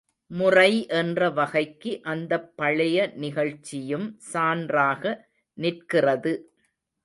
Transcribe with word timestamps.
முறை 0.31 0.69
என்ற 0.91 1.29
வகைக்கு 1.29 1.91
அந்தப் 2.03 2.49
பழைய 2.55 2.97
நிகழ்ச்சியும் 3.15 4.07
சான்றாக 4.33 5.03
நிற்கிறது. 5.57 6.33